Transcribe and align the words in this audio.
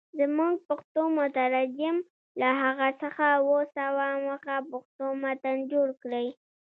زموږ 0.19 0.53
پښتو 0.67 1.01
مترجم 1.19 1.95
له 2.41 2.49
هغه 2.61 2.87
څخه 3.01 3.23
اووه 3.37 3.61
سوه 3.77 4.05
مخه 4.27 4.55
پښتو 4.71 5.05
متن 5.21 5.57
جوړ 5.71 5.87
کړی. 6.03 6.27